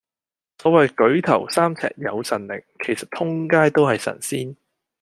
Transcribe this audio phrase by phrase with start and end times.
[0.57, 4.57] 所謂舉頭三尺有神靈，其實通街都係神仙